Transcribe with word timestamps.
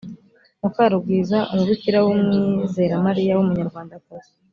mukarugwiza 0.61 1.37
umubikira 1.51 1.97
w’umwizeramariya 2.05 3.33
w’umunyarwandakazi 3.35 4.31